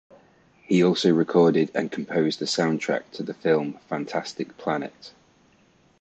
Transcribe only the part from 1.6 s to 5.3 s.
and composed the soundtrack to the film "Fantastic Planet".